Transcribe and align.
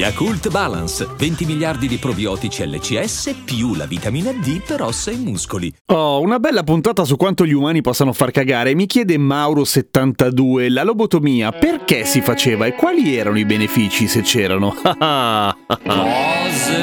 Yakult 0.00 0.48
Balance, 0.48 1.06
20 1.14 1.44
miliardi 1.44 1.86
di 1.86 1.98
probiotici 1.98 2.66
LCS 2.66 3.42
più 3.44 3.74
la 3.74 3.84
vitamina 3.84 4.32
D 4.32 4.62
per 4.62 4.80
ossa 4.80 5.10
e 5.10 5.16
muscoli. 5.16 5.70
Oh, 5.92 6.22
una 6.22 6.38
bella 6.38 6.62
puntata 6.62 7.04
su 7.04 7.16
quanto 7.16 7.44
gli 7.44 7.52
umani 7.52 7.82
possano 7.82 8.14
far 8.14 8.30
cagare. 8.30 8.74
Mi 8.74 8.86
chiede 8.86 9.18
Mauro72, 9.18 10.72
la 10.72 10.84
lobotomia 10.84 11.52
perché 11.52 12.06
si 12.06 12.22
faceva 12.22 12.64
e 12.64 12.76
quali 12.76 13.14
erano 13.14 13.38
i 13.38 13.44
benefici 13.44 14.08
se 14.08 14.22
c'erano? 14.22 14.72
Cose 14.80 14.96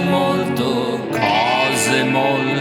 molto, 0.07 1.07
cose 1.09 2.03
molto, 2.03 2.56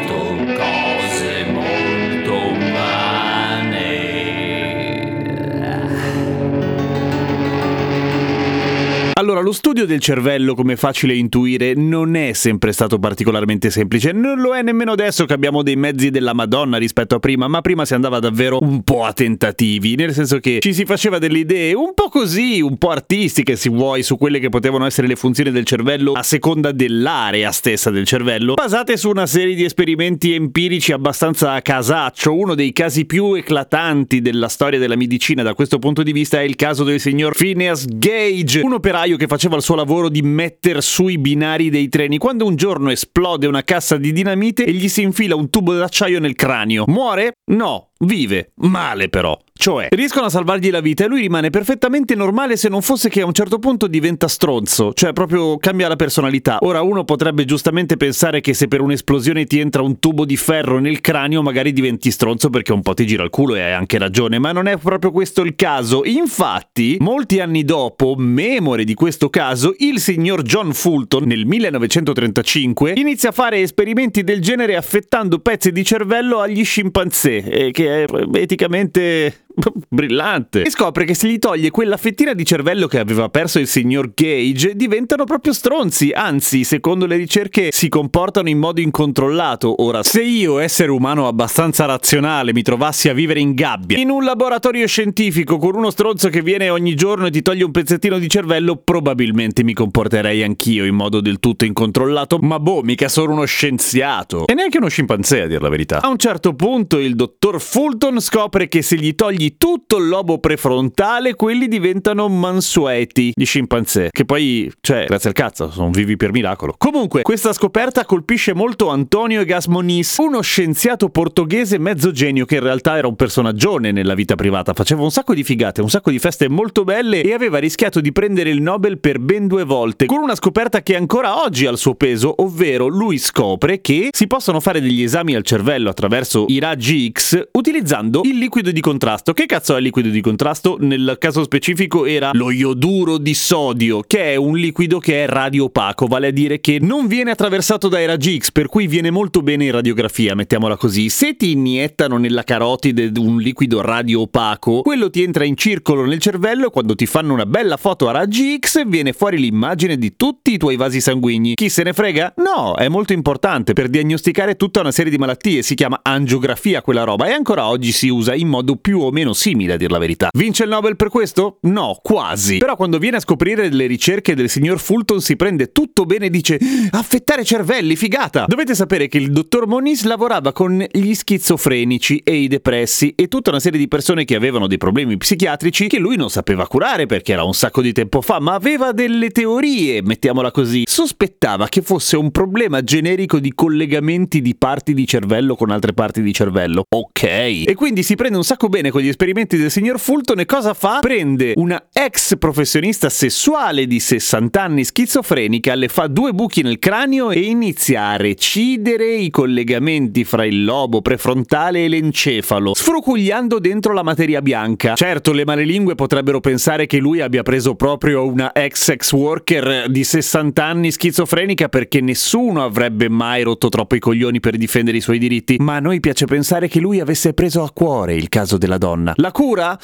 Allora, 9.26 9.40
lo 9.40 9.50
studio 9.50 9.86
del 9.86 9.98
cervello, 9.98 10.54
come 10.54 10.76
facile 10.76 11.12
intuire, 11.12 11.74
non 11.74 12.14
è 12.14 12.32
sempre 12.32 12.70
stato 12.70 13.00
particolarmente 13.00 13.70
semplice. 13.70 14.12
Non 14.12 14.38
lo 14.38 14.54
è 14.54 14.62
nemmeno 14.62 14.92
adesso 14.92 15.24
che 15.24 15.32
abbiamo 15.32 15.64
dei 15.64 15.74
mezzi 15.74 16.10
della 16.10 16.32
Madonna 16.32 16.76
rispetto 16.76 17.16
a 17.16 17.18
prima, 17.18 17.48
ma 17.48 17.60
prima 17.60 17.84
si 17.84 17.94
andava 17.94 18.20
davvero 18.20 18.58
un 18.62 18.84
po' 18.84 19.02
a 19.02 19.12
tentativi, 19.12 19.96
nel 19.96 20.12
senso 20.12 20.38
che 20.38 20.60
ci 20.60 20.72
si 20.72 20.84
faceva 20.84 21.18
delle 21.18 21.38
idee 21.38 21.74
un 21.74 21.92
po' 21.92 22.08
così, 22.08 22.60
un 22.60 22.78
po' 22.78 22.90
artistiche, 22.90 23.56
se 23.56 23.68
vuoi, 23.68 24.04
su 24.04 24.16
quelle 24.16 24.38
che 24.38 24.48
potevano 24.48 24.86
essere 24.86 25.08
le 25.08 25.16
funzioni 25.16 25.50
del 25.50 25.64
cervello 25.64 26.12
a 26.12 26.22
seconda 26.22 26.70
dell'area 26.70 27.50
stessa 27.50 27.90
del 27.90 28.06
cervello, 28.06 28.54
basate 28.54 28.96
su 28.96 29.10
una 29.10 29.26
serie 29.26 29.56
di 29.56 29.64
esperimenti 29.64 30.34
empirici 30.34 30.92
abbastanza 30.92 31.54
a 31.54 31.62
casaccio. 31.62 32.32
Uno 32.32 32.54
dei 32.54 32.72
casi 32.72 33.06
più 33.06 33.34
eclatanti 33.34 34.20
della 34.20 34.46
storia 34.46 34.78
della 34.78 34.94
medicina 34.94 35.42
da 35.42 35.54
questo 35.54 35.80
punto 35.80 36.04
di 36.04 36.12
vista 36.12 36.38
è 36.38 36.44
il 36.44 36.54
caso 36.54 36.84
del 36.84 37.00
signor 37.00 37.34
Phineas 37.34 37.86
Gage, 37.88 38.60
un 38.60 38.74
operaio 38.74 39.14
che 39.16 39.26
faceva 39.26 39.56
il 39.56 39.62
suo 39.62 39.74
lavoro 39.74 40.08
di 40.08 40.22
metter 40.22 40.82
sui 40.82 41.18
binari 41.18 41.70
dei 41.70 41.88
treni 41.88 42.18
quando 42.18 42.46
un 42.46 42.56
giorno 42.56 42.90
esplode 42.90 43.46
una 43.46 43.62
cassa 43.62 43.96
di 43.96 44.12
dinamite 44.12 44.64
e 44.64 44.72
gli 44.72 44.88
si 44.88 45.02
infila 45.02 45.34
un 45.34 45.50
tubo 45.50 45.74
d'acciaio 45.74 46.20
nel 46.20 46.34
cranio. 46.34 46.84
Muore? 46.86 47.32
No, 47.50 47.90
vive. 47.98 48.52
Male 48.56 49.08
però. 49.08 49.38
Cioè, 49.58 49.88
riescono 49.92 50.26
a 50.26 50.30
salvargli 50.30 50.70
la 50.70 50.80
vita 50.80 51.04
e 51.04 51.08
lui 51.08 51.22
rimane 51.22 51.48
perfettamente 51.48 52.14
normale 52.14 52.56
se 52.56 52.68
non 52.68 52.82
fosse 52.82 53.08
che 53.08 53.22
a 53.22 53.26
un 53.26 53.32
certo 53.32 53.58
punto 53.58 53.86
diventa 53.86 54.28
stronzo, 54.28 54.92
cioè 54.92 55.14
proprio 55.14 55.56
cambia 55.56 55.88
la 55.88 55.96
personalità. 55.96 56.58
Ora 56.60 56.82
uno 56.82 57.04
potrebbe 57.04 57.46
giustamente 57.46 57.96
pensare 57.96 58.42
che 58.42 58.52
se 58.52 58.68
per 58.68 58.82
un'esplosione 58.82 59.46
ti 59.46 59.58
entra 59.58 59.80
un 59.80 59.98
tubo 59.98 60.26
di 60.26 60.36
ferro 60.36 60.78
nel 60.78 61.00
cranio 61.00 61.42
magari 61.42 61.72
diventi 61.72 62.10
stronzo 62.10 62.50
perché 62.50 62.72
un 62.72 62.82
po' 62.82 62.92
ti 62.92 63.06
gira 63.06 63.24
il 63.24 63.30
culo 63.30 63.54
e 63.54 63.62
hai 63.62 63.72
anche 63.72 63.96
ragione, 63.96 64.38
ma 64.38 64.52
non 64.52 64.66
è 64.66 64.76
proprio 64.76 65.10
questo 65.10 65.40
il 65.40 65.56
caso. 65.56 66.02
Infatti, 66.04 66.98
molti 67.00 67.40
anni 67.40 67.64
dopo, 67.64 68.14
memore 68.14 68.84
di 68.84 68.94
questo 68.94 69.30
caso, 69.30 69.74
il 69.78 70.00
signor 70.00 70.42
John 70.42 70.74
Fulton 70.74 71.24
nel 71.24 71.46
1935 71.46 72.92
inizia 72.96 73.30
a 73.30 73.32
fare 73.32 73.60
esperimenti 73.60 74.22
del 74.22 74.42
genere 74.42 74.76
affettando 74.76 75.38
pezzi 75.38 75.72
di 75.72 75.82
cervello 75.82 76.40
agli 76.40 76.62
scimpanzé, 76.62 77.36
eh, 77.38 77.70
che 77.70 77.85
è 77.86 78.04
eticamente 78.34 79.45
brillante. 79.88 80.62
E 80.62 80.70
scopre 80.70 81.04
che 81.04 81.14
se 81.14 81.28
gli 81.28 81.38
toglie 81.38 81.70
quella 81.70 81.96
fettina 81.96 82.32
di 82.34 82.44
cervello 82.44 82.86
che 82.86 82.98
aveva 82.98 83.28
perso 83.28 83.58
il 83.58 83.66
signor 83.66 84.12
Gage, 84.14 84.74
diventano 84.74 85.24
proprio 85.24 85.52
stronzi. 85.52 86.10
Anzi, 86.10 86.64
secondo 86.64 87.06
le 87.06 87.16
ricerche, 87.16 87.70
si 87.72 87.88
comportano 87.88 88.48
in 88.48 88.58
modo 88.58 88.80
incontrollato. 88.80 89.82
Ora, 89.82 90.02
se 90.02 90.22
io, 90.22 90.58
essere 90.58 90.90
umano 90.90 91.26
abbastanza 91.26 91.84
razionale, 91.84 92.52
mi 92.52 92.62
trovassi 92.62 93.08
a 93.08 93.14
vivere 93.14 93.40
in 93.40 93.54
gabbia, 93.54 93.98
in 93.98 94.10
un 94.10 94.24
laboratorio 94.24 94.86
scientifico 94.86 95.58
con 95.58 95.74
uno 95.74 95.90
stronzo 95.90 96.28
che 96.28 96.42
viene 96.42 96.68
ogni 96.68 96.94
giorno 96.94 97.26
e 97.26 97.30
ti 97.30 97.42
toglie 97.42 97.64
un 97.64 97.70
pezzettino 97.70 98.18
di 98.18 98.28
cervello, 98.28 98.76
probabilmente 98.76 99.62
mi 99.62 99.72
comporterei 99.72 100.42
anch'io 100.42 100.84
in 100.84 100.94
modo 100.94 101.20
del 101.20 101.40
tutto 101.40 101.64
incontrollato. 101.64 102.38
Ma 102.38 102.58
boh, 102.58 102.82
mica 102.82 103.08
sono 103.08 103.32
uno 103.32 103.44
scienziato. 103.44 104.46
E 104.46 104.54
neanche 104.54 104.78
uno 104.78 104.88
scimpanzé, 104.88 105.42
a 105.42 105.46
dir 105.46 105.60
la 105.60 105.68
verità. 105.68 106.00
A 106.02 106.08
un 106.08 106.18
certo 106.18 106.54
punto, 106.54 106.98
il 106.98 107.14
dottor 107.14 107.60
Fulton 107.60 108.20
scopre 108.20 108.68
che 108.68 108.82
se 108.82 108.96
gli 108.96 109.14
togli 109.14 109.45
tutto 109.56 109.98
il 109.98 110.08
lobo 110.08 110.38
prefrontale, 110.38 111.34
quelli 111.34 111.68
diventano 111.68 112.28
mansueti, 112.28 113.32
gli 113.34 113.44
scimpanzé, 113.44 114.08
che 114.10 114.24
poi, 114.24 114.70
cioè, 114.80 115.04
grazie 115.06 115.28
al 115.28 115.34
cazzo, 115.34 115.70
sono 115.70 115.90
vivi 115.90 116.16
per 116.16 116.32
miracolo. 116.32 116.74
Comunque, 116.76 117.22
questa 117.22 117.52
scoperta 117.52 118.04
colpisce 118.04 118.54
molto 118.54 118.88
Antonio 118.88 119.40
Egas 119.40 119.66
Moniz, 119.66 120.16
uno 120.18 120.40
scienziato 120.40 121.08
portoghese 121.08 121.78
mezzo 121.78 122.10
genio 122.10 122.44
che 122.44 122.56
in 122.56 122.62
realtà 122.62 122.96
era 122.96 123.06
un 123.06 123.16
personaggione 123.16 123.92
nella 123.92 124.14
vita 124.14 124.34
privata, 124.34 124.72
faceva 124.74 125.02
un 125.02 125.10
sacco 125.10 125.34
di 125.34 125.44
figate, 125.44 125.80
un 125.80 125.90
sacco 125.90 126.10
di 126.10 126.18
feste 126.18 126.48
molto 126.48 126.84
belle 126.84 127.22
e 127.22 127.32
aveva 127.32 127.58
rischiato 127.58 128.00
di 128.00 128.12
prendere 128.12 128.50
il 128.50 128.60
Nobel 128.60 128.98
per 128.98 129.18
ben 129.18 129.46
due 129.46 129.64
volte, 129.64 130.06
con 130.06 130.22
una 130.22 130.34
scoperta 130.34 130.82
che 130.82 130.96
ancora 130.96 131.42
oggi 131.42 131.66
ha 131.66 131.70
il 131.70 131.78
suo 131.78 131.94
peso, 131.94 132.34
ovvero 132.42 132.86
lui 132.86 133.18
scopre 133.18 133.80
che 133.80 134.08
si 134.10 134.26
possono 134.26 134.60
fare 134.60 134.80
degli 134.80 135.02
esami 135.02 135.34
al 135.34 135.42
cervello 135.42 135.90
attraverso 135.90 136.46
i 136.48 136.58
raggi 136.58 137.10
X 137.12 137.48
utilizzando 137.52 138.22
il 138.24 138.38
liquido 138.38 138.70
di 138.70 138.80
contrasto 138.80 139.32
che 139.36 139.44
cazzo 139.44 139.76
è 139.76 139.80
liquido 139.80 140.08
di 140.08 140.22
contrasto? 140.22 140.78
Nel 140.80 141.16
caso 141.20 141.44
specifico 141.44 142.06
era 142.06 142.30
lo 142.32 142.50
ioduro 142.50 143.18
di 143.18 143.34
sodio, 143.34 144.00
che 144.00 144.32
è 144.32 144.36
un 144.36 144.56
liquido 144.56 144.98
che 144.98 145.24
è 145.24 145.26
radiopaco, 145.26 146.06
vale 146.06 146.28
a 146.28 146.30
dire 146.30 146.58
che 146.58 146.78
non 146.80 147.06
viene 147.06 147.32
attraversato 147.32 147.88
dai 147.88 148.06
raggi 148.06 148.38
X, 148.38 148.50
per 148.50 148.68
cui 148.68 148.86
viene 148.86 149.10
molto 149.10 149.42
bene 149.42 149.66
in 149.66 149.72
radiografia, 149.72 150.34
mettiamola 150.34 150.78
così. 150.78 151.10
Se 151.10 151.36
ti 151.36 151.50
iniettano 151.50 152.16
nella 152.16 152.44
carotide 152.44 153.12
un 153.18 153.36
liquido 153.36 153.82
radiopaco, 153.82 154.80
quello 154.80 155.10
ti 155.10 155.22
entra 155.22 155.44
in 155.44 155.54
circolo 155.54 156.06
nel 156.06 156.18
cervello 156.18 156.70
quando 156.70 156.94
ti 156.94 157.04
fanno 157.04 157.34
una 157.34 157.44
bella 157.44 157.76
foto 157.76 158.08
a 158.08 158.12
raggi 158.12 158.58
X 158.58 158.86
viene 158.86 159.12
fuori 159.12 159.36
l'immagine 159.36 159.98
di 159.98 160.16
tutti 160.16 160.54
i 160.54 160.56
tuoi 160.56 160.76
vasi 160.76 161.02
sanguigni. 161.02 161.56
Chi 161.56 161.68
se 161.68 161.82
ne 161.82 161.92
frega? 161.92 162.32
No, 162.38 162.74
è 162.74 162.88
molto 162.88 163.12
importante 163.12 163.74
per 163.74 163.88
diagnosticare 163.88 164.56
tutta 164.56 164.80
una 164.80 164.92
serie 164.92 165.10
di 165.10 165.18
malattie, 165.18 165.60
si 165.60 165.74
chiama 165.74 166.00
angiografia 166.02 166.80
quella 166.80 167.04
roba 167.04 167.26
e 167.26 167.32
ancora 167.32 167.68
oggi 167.68 167.92
si 167.92 168.08
usa 168.08 168.34
in 168.34 168.48
modo 168.48 168.76
più 168.76 169.00
o 169.00 169.10
meno 169.10 169.24
simile 169.34 169.74
a 169.74 169.76
dir 169.76 169.90
la 169.90 169.98
verità. 169.98 170.28
Vince 170.36 170.64
il 170.64 170.68
Nobel 170.70 170.96
per 170.96 171.08
questo? 171.08 171.58
No, 171.62 171.98
quasi. 172.02 172.58
Però 172.58 172.76
quando 172.76 172.98
viene 172.98 173.16
a 173.16 173.20
scoprire 173.20 173.68
le 173.68 173.86
ricerche 173.86 174.34
del 174.34 174.48
signor 174.48 174.78
Fulton 174.78 175.20
si 175.20 175.36
prende 175.36 175.72
tutto 175.72 176.04
bene 176.04 176.26
e 176.26 176.30
dice 176.30 176.58
affettare 176.90 177.44
cervelli, 177.44 177.96
figata! 177.96 178.44
Dovete 178.46 178.74
sapere 178.74 179.08
che 179.08 179.18
il 179.18 179.30
dottor 179.30 179.66
Moniz 179.66 180.04
lavorava 180.04 180.52
con 180.52 180.84
gli 180.90 181.14
schizofrenici 181.14 182.18
e 182.24 182.36
i 182.36 182.48
depressi 182.48 183.12
e 183.16 183.28
tutta 183.28 183.50
una 183.50 183.60
serie 183.60 183.78
di 183.78 183.88
persone 183.88 184.24
che 184.24 184.34
avevano 184.34 184.66
dei 184.66 184.78
problemi 184.78 185.16
psichiatrici 185.16 185.88
che 185.88 185.98
lui 185.98 186.16
non 186.16 186.30
sapeva 186.30 186.66
curare 186.66 187.06
perché 187.06 187.32
era 187.32 187.44
un 187.44 187.54
sacco 187.54 187.80
di 187.80 187.92
tempo 187.92 188.20
fa, 188.20 188.40
ma 188.40 188.54
aveva 188.54 188.92
delle 188.92 189.30
teorie, 189.30 190.02
mettiamola 190.02 190.50
così. 190.50 190.82
Sospettava 190.86 191.68
che 191.68 191.82
fosse 191.82 192.16
un 192.16 192.30
problema 192.30 192.82
generico 192.82 193.38
di 193.38 193.52
collegamenti 193.54 194.40
di 194.40 194.54
parti 194.54 194.94
di 194.94 195.06
cervello 195.06 195.56
con 195.56 195.70
altre 195.70 195.92
parti 195.92 196.22
di 196.22 196.32
cervello. 196.32 196.84
Ok. 196.88 197.22
E 197.22 197.74
quindi 197.74 198.02
si 198.02 198.14
prende 198.14 198.36
un 198.36 198.44
sacco 198.44 198.68
bene 198.68 198.90
con 198.90 199.00
gli 199.00 199.12
esperimenti 199.16 199.56
del 199.56 199.70
signor 199.70 199.98
Fulton 199.98 200.40
e 200.40 200.44
cosa 200.44 200.74
fa? 200.74 200.98
Prende 201.00 201.54
una 201.56 201.86
ex 201.90 202.36
professionista 202.36 203.08
sessuale 203.08 203.86
di 203.86 203.98
60 203.98 204.62
anni 204.62 204.84
schizofrenica, 204.84 205.74
le 205.74 205.88
fa 205.88 206.06
due 206.06 206.32
buchi 206.32 206.60
nel 206.60 206.78
cranio 206.78 207.30
e 207.30 207.40
inizia 207.40 208.08
a 208.08 208.16
recidere 208.16 209.14
i 209.14 209.30
collegamenti 209.30 210.24
fra 210.24 210.44
il 210.44 210.64
lobo 210.64 211.00
prefrontale 211.00 211.86
e 211.86 211.88
l'encefalo, 211.88 212.74
sfrucugliando 212.74 213.58
dentro 213.58 213.94
la 213.94 214.02
materia 214.02 214.42
bianca. 214.42 214.92
Certo, 214.94 215.32
le 215.32 215.46
malelingue 215.46 215.94
potrebbero 215.94 216.40
pensare 216.40 216.84
che 216.86 216.98
lui 216.98 217.22
abbia 217.22 217.42
preso 217.42 217.74
proprio 217.74 218.26
una 218.26 218.52
ex 218.52 218.90
ex 218.90 219.12
worker 219.12 219.88
di 219.88 220.04
60 220.04 220.62
anni 220.62 220.90
schizofrenica 220.90 221.70
perché 221.70 222.02
nessuno 222.02 222.62
avrebbe 222.62 223.08
mai 223.08 223.42
rotto 223.44 223.70
troppo 223.70 223.94
i 223.94 223.98
coglioni 223.98 224.40
per 224.40 224.58
difendere 224.58 224.98
i 224.98 225.00
suoi 225.00 225.18
diritti, 225.18 225.56
ma 225.58 225.76
a 225.76 225.80
noi 225.80 226.00
piace 226.00 226.26
pensare 226.26 226.68
che 226.68 226.80
lui 226.80 227.00
avesse 227.00 227.32
preso 227.32 227.62
a 227.62 227.70
cuore 227.72 228.14
il 228.14 228.28
caso 228.28 228.58
della 228.58 228.76
donna. 228.76 228.95
La 229.16 229.32
cura? 229.32 229.78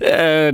Eh, 0.00 0.50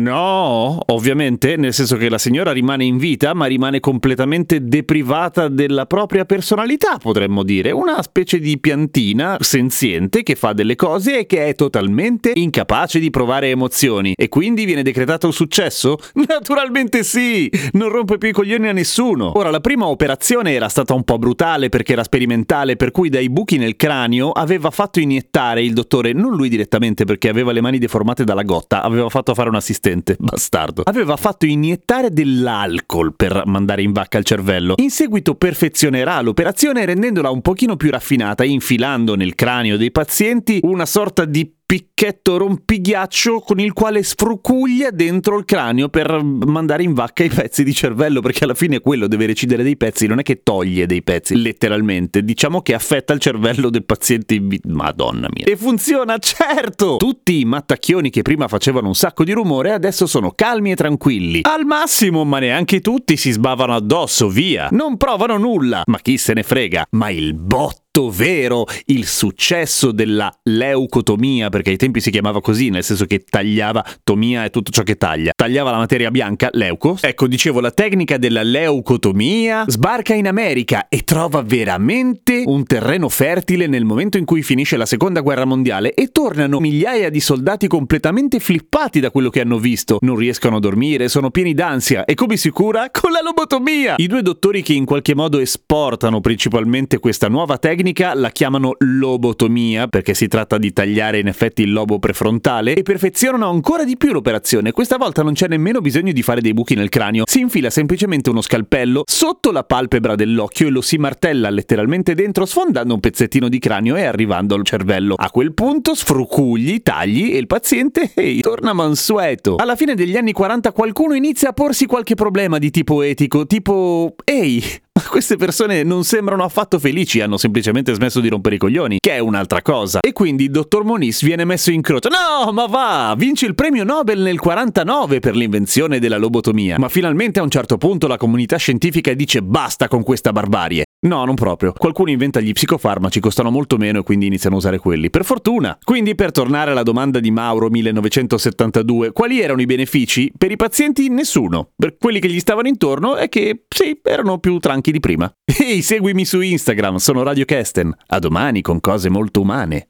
No, 0.00 0.80
ovviamente, 0.86 1.56
nel 1.56 1.74
senso 1.74 1.96
che 1.96 2.08
la 2.08 2.18
signora 2.18 2.52
rimane 2.52 2.84
in 2.84 2.96
vita, 2.96 3.34
ma 3.34 3.46
rimane 3.46 3.80
completamente 3.80 4.64
deprivata 4.64 5.48
della 5.48 5.86
propria 5.86 6.24
personalità, 6.24 6.96
potremmo 6.96 7.42
dire. 7.42 7.70
Una 7.70 8.02
specie 8.02 8.38
di 8.38 8.58
piantina 8.58 9.36
senziente 9.40 10.22
che 10.22 10.34
fa 10.34 10.52
delle 10.52 10.76
cose 10.76 11.20
e 11.20 11.26
che 11.26 11.46
è 11.46 11.54
totalmente 11.54 12.32
incapace 12.34 12.98
di 12.98 13.10
provare 13.10 13.50
emozioni. 13.50 14.14
E 14.16 14.28
quindi 14.28 14.64
viene 14.64 14.82
decretato 14.82 15.26
un 15.26 15.32
successo? 15.32 15.98
Naturalmente 16.26 17.02
sì! 17.02 17.50
Non 17.72 17.88
rompe 17.90 18.18
più 18.18 18.28
i 18.28 18.32
coglioni 18.32 18.68
a 18.68 18.72
nessuno. 18.72 19.38
Ora, 19.38 19.50
la 19.50 19.60
prima 19.60 19.86
operazione 19.86 20.52
era 20.52 20.68
stata 20.68 20.94
un 20.94 21.04
po' 21.04 21.18
brutale 21.18 21.68
perché 21.68 21.92
era 21.92 22.04
sperimentale, 22.04 22.76
per 22.76 22.90
cui 22.90 23.08
dai 23.08 23.28
buchi 23.28 23.58
nel 23.58 23.76
cranio 23.76 24.30
aveva 24.30 24.70
fatto 24.70 25.00
iniettare 25.00 25.62
il 25.62 25.74
dottore, 25.74 26.12
non 26.12 26.34
lui 26.34 26.48
direttamente 26.48 27.04
perché 27.04 27.28
aveva 27.28 27.49
le 27.52 27.60
mani 27.60 27.78
deformate 27.78 28.24
dalla 28.24 28.42
gotta, 28.42 28.82
aveva 28.82 29.08
fatto 29.08 29.34
fare 29.34 29.48
un 29.48 29.54
assistente, 29.54 30.16
bastardo. 30.18 30.82
Aveva 30.84 31.16
fatto 31.16 31.46
iniettare 31.46 32.10
dell'alcol 32.10 33.14
per 33.14 33.42
mandare 33.46 33.82
in 33.82 33.92
vacca 33.92 34.18
il 34.18 34.24
cervello. 34.24 34.74
In 34.76 34.90
seguito 34.90 35.34
perfezionerà 35.34 36.20
l'operazione 36.20 36.84
rendendola 36.84 37.30
un 37.30 37.42
pochino 37.42 37.76
più 37.76 37.90
raffinata, 37.90 38.44
infilando 38.44 39.14
nel 39.14 39.34
cranio 39.34 39.76
dei 39.76 39.90
pazienti 39.90 40.60
una 40.62 40.86
sorta 40.86 41.24
di 41.24 41.52
picchetto 41.70 42.36
rompighiaccio 42.36 43.38
con 43.38 43.60
il 43.60 43.72
quale 43.72 44.02
sfrucuglia 44.02 44.90
dentro 44.90 45.38
il 45.38 45.44
cranio 45.44 45.88
per 45.88 46.20
mandare 46.20 46.82
in 46.82 46.94
vacca 46.94 47.22
i 47.22 47.28
pezzi 47.28 47.62
di 47.62 47.72
cervello, 47.72 48.20
perché 48.20 48.42
alla 48.42 48.54
fine 48.54 48.80
quello 48.80 49.06
deve 49.06 49.26
recidere 49.26 49.62
dei 49.62 49.76
pezzi, 49.76 50.08
non 50.08 50.18
è 50.18 50.24
che 50.24 50.42
toglie 50.42 50.86
dei 50.86 51.04
pezzi, 51.04 51.40
letteralmente. 51.40 52.24
Diciamo 52.24 52.60
che 52.60 52.74
affetta 52.74 53.12
il 53.12 53.20
cervello 53.20 53.70
del 53.70 53.84
paziente. 53.84 54.42
Madonna 54.64 55.28
mia. 55.30 55.44
E 55.44 55.56
funziona, 55.56 56.18
certo! 56.18 56.96
Tutti 56.96 57.38
i 57.38 57.44
mattacchioni 57.44 58.10
che 58.10 58.22
prima 58.22 58.48
facevano 58.48 58.88
un 58.88 58.96
sacco 58.96 59.22
di 59.22 59.30
rumore 59.30 59.70
adesso 59.70 60.08
sono 60.08 60.32
calmi 60.32 60.72
e 60.72 60.74
tranquilli. 60.74 61.40
Al 61.42 61.66
massimo, 61.66 62.24
ma 62.24 62.40
neanche 62.40 62.80
tutti 62.80 63.16
si 63.16 63.30
sbavano 63.30 63.76
addosso, 63.76 64.28
via. 64.28 64.66
Non 64.72 64.96
provano 64.96 65.38
nulla, 65.38 65.84
ma 65.86 65.98
chi 66.00 66.18
se 66.18 66.32
ne 66.32 66.42
frega. 66.42 66.86
Ma 66.90 67.10
il 67.10 67.34
botto 67.34 67.89
vero 68.10 68.66
il 68.86 69.04
successo 69.04 69.90
della 69.90 70.32
leucotomia, 70.44 71.48
perché 71.48 71.70
ai 71.70 71.76
tempi 71.76 72.00
si 72.00 72.10
chiamava 72.10 72.40
così, 72.40 72.70
nel 72.70 72.84
senso 72.84 73.04
che 73.04 73.24
tagliava, 73.28 73.84
tomia 74.04 74.44
è 74.44 74.50
tutto 74.50 74.70
ciò 74.70 74.82
che 74.84 74.96
taglia, 74.96 75.32
tagliava 75.34 75.72
la 75.72 75.78
materia 75.78 76.10
bianca, 76.10 76.50
leuco. 76.52 76.96
Ecco, 77.00 77.26
dicevo, 77.26 77.60
la 77.60 77.72
tecnica 77.72 78.16
della 78.16 78.44
leucotomia 78.44 79.64
sbarca 79.66 80.14
in 80.14 80.28
America 80.28 80.86
e 80.88 81.02
trova 81.02 81.42
veramente 81.42 82.44
un 82.46 82.64
terreno 82.64 83.08
fertile 83.08 83.66
nel 83.66 83.84
momento 83.84 84.18
in 84.18 84.24
cui 84.24 84.42
finisce 84.42 84.76
la 84.76 84.86
seconda 84.86 85.20
guerra 85.20 85.44
mondiale 85.44 85.92
e 85.92 86.12
tornano 86.12 86.60
migliaia 86.60 87.10
di 87.10 87.20
soldati 87.20 87.66
completamente 87.66 88.38
flippati 88.38 89.00
da 89.00 89.10
quello 89.10 89.30
che 89.30 89.40
hanno 89.40 89.58
visto, 89.58 89.98
non 90.02 90.14
riescono 90.14 90.56
a 90.56 90.60
dormire, 90.60 91.08
sono 91.08 91.30
pieni 91.30 91.54
d'ansia 91.54 92.04
e 92.04 92.14
come 92.14 92.36
si 92.36 92.50
cura? 92.50 92.88
Con 92.92 93.10
la 93.10 93.20
lobotomia! 93.20 93.94
I 93.96 94.06
due 94.06 94.22
dottori 94.22 94.62
che 94.62 94.74
in 94.74 94.84
qualche 94.84 95.16
modo 95.16 95.40
esportano 95.40 96.20
principalmente 96.20 97.00
questa 97.00 97.28
nuova 97.28 97.58
tecnica 97.58 97.79
tecnica 97.80 98.12
la 98.14 98.28
chiamano 98.28 98.74
lobotomia 98.78 99.88
perché 99.88 100.12
si 100.12 100.28
tratta 100.28 100.58
di 100.58 100.70
tagliare 100.70 101.18
in 101.18 101.28
effetti 101.28 101.62
il 101.62 101.72
lobo 101.72 101.98
prefrontale 101.98 102.74
e 102.74 102.82
perfezionano 102.82 103.48
ancora 103.48 103.84
di 103.84 103.96
più 103.96 104.12
l'operazione. 104.12 104.72
Questa 104.72 104.98
volta 104.98 105.22
non 105.22 105.32
c'è 105.32 105.48
nemmeno 105.48 105.80
bisogno 105.80 106.12
di 106.12 106.22
fare 106.22 106.42
dei 106.42 106.52
buchi 106.52 106.74
nel 106.74 106.90
cranio, 106.90 107.24
si 107.26 107.40
infila 107.40 107.70
semplicemente 107.70 108.28
uno 108.28 108.42
scalpello 108.42 109.04
sotto 109.06 109.50
la 109.50 109.64
palpebra 109.64 110.14
dell'occhio 110.14 110.66
e 110.66 110.70
lo 110.70 110.82
si 110.82 110.98
martella 110.98 111.48
letteralmente 111.48 112.14
dentro 112.14 112.44
sfondando 112.44 112.92
un 112.92 113.00
pezzettino 113.00 113.48
di 113.48 113.58
cranio 113.58 113.96
e 113.96 114.04
arrivando 114.04 114.54
al 114.54 114.64
cervello. 114.64 115.14
A 115.16 115.30
quel 115.30 115.54
punto 115.54 115.94
sfrucugli, 115.94 116.82
tagli 116.82 117.32
e 117.32 117.38
il 117.38 117.46
paziente 117.46 118.10
ehi, 118.14 118.40
torna 118.42 118.74
mansueto. 118.74 119.56
Alla 119.56 119.76
fine 119.76 119.94
degli 119.94 120.18
anni 120.18 120.32
40 120.32 120.72
qualcuno 120.72 121.14
inizia 121.14 121.48
a 121.48 121.52
porsi 121.54 121.86
qualche 121.86 122.14
problema 122.14 122.58
di 122.58 122.70
tipo 122.70 123.00
etico, 123.00 123.46
tipo 123.46 124.16
ehi, 124.24 124.62
queste 125.08 125.36
persone 125.36 125.82
non 125.82 126.04
sembrano 126.04 126.44
affatto 126.44 126.78
felici, 126.78 127.20
hanno 127.20 127.36
semplicemente 127.36 127.94
smesso 127.94 128.20
di 128.20 128.28
rompere 128.28 128.56
i 128.56 128.58
coglioni, 128.58 128.98
che 128.98 129.12
è 129.12 129.18
un'altra 129.18 129.62
cosa. 129.62 130.00
E 130.00 130.12
quindi 130.12 130.44
il 130.44 130.50
dottor 130.50 130.84
Moniz 130.84 131.22
viene 131.22 131.44
messo 131.44 131.70
in 131.70 131.80
croce. 131.80 132.08
No, 132.08 132.52
ma 132.52 132.66
va! 132.66 133.14
Vince 133.16 133.46
il 133.46 133.54
premio 133.54 133.84
Nobel 133.84 134.20
nel 134.20 134.38
49 134.38 135.20
per 135.20 135.36
l'invenzione 135.36 135.98
della 135.98 136.18
lobotomia. 136.18 136.78
Ma 136.78 136.88
finalmente 136.88 137.40
a 137.40 137.42
un 137.42 137.50
certo 137.50 137.76
punto 137.76 138.06
la 138.06 138.16
comunità 138.16 138.56
scientifica 138.56 139.12
dice 139.14 139.42
basta 139.42 139.88
con 139.88 140.02
questa 140.02 140.32
barbarie. 140.32 140.84
No, 141.02 141.24
non 141.24 141.34
proprio. 141.34 141.72
Qualcuno 141.72 142.10
inventa 142.10 142.40
gli 142.40 142.52
psicofarmaci, 142.52 143.20
costano 143.20 143.50
molto 143.50 143.78
meno 143.78 144.00
e 144.00 144.02
quindi 144.02 144.26
iniziano 144.26 144.56
a 144.56 144.58
usare 144.58 144.78
quelli. 144.78 145.08
Per 145.08 145.24
fortuna. 145.24 145.78
Quindi, 145.82 146.14
per 146.14 146.30
tornare 146.30 146.72
alla 146.72 146.82
domanda 146.82 147.20
di 147.20 147.30
Mauro 147.30 147.70
1972, 147.70 149.12
quali 149.12 149.40
erano 149.40 149.62
i 149.62 149.66
benefici? 149.66 150.30
Per 150.36 150.50
i 150.50 150.56
pazienti 150.56 151.08
nessuno. 151.08 151.70
Per 151.74 151.96
quelli 151.96 152.20
che 152.20 152.28
gli 152.28 152.38
stavano 152.38 152.68
intorno 152.68 153.16
è 153.16 153.30
che, 153.30 153.64
sì, 153.68 153.98
erano 154.02 154.38
più 154.40 154.58
tranchi 154.58 154.92
di 154.92 155.00
prima. 155.00 155.32
Ehi, 155.58 155.80
seguimi 155.80 156.26
su 156.26 156.42
Instagram, 156.42 156.96
sono 156.96 157.22
Radio 157.22 157.46
Kesten. 157.46 157.94
A 158.08 158.18
domani 158.18 158.60
con 158.60 158.78
cose 158.80 159.08
molto 159.08 159.40
umane. 159.40 159.89